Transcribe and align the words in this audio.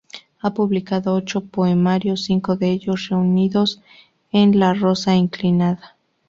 Ha 0.39 0.51
publicado 0.55 1.13
ocho 1.13 1.41
poemarios, 1.45 2.23
cinco 2.23 2.55
de 2.55 2.71
ellos 2.71 3.09
reunidos 3.09 3.81
en 4.31 4.57
"La 4.59 4.73
rosa 4.73 5.13
inclinada. 5.15 5.95